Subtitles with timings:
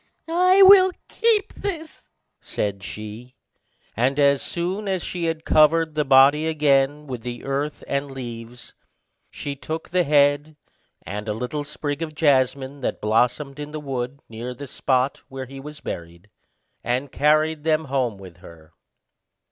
[0.27, 2.09] "I will keep this,"
[2.39, 3.35] said she;
[3.95, 8.73] and as soon as she had covered the body again with the earth and leaves,
[9.29, 10.55] she took the head
[11.03, 15.45] and a little sprig of jasmine that bloomed in the wood, near the spot where
[15.45, 16.31] he was buried,
[16.83, 18.73] and carried them home with her.